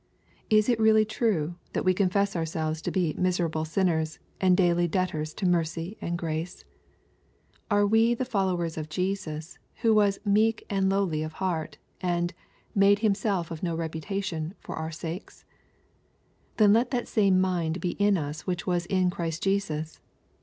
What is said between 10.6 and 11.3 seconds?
and lowly